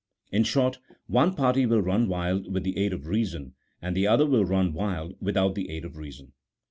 [0.31, 3.53] In short, one party will run wild with the aid of reason,
[3.83, 6.33] and the other will run wild without the aid of reason.